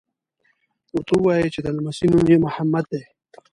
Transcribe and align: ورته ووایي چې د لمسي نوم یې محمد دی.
ورته 0.93 1.13
ووایي 1.17 1.47
چې 1.53 1.59
د 1.63 1.67
لمسي 1.75 2.05
نوم 2.11 2.25
یې 2.31 2.37
محمد 2.45 2.85
دی. 2.91 3.03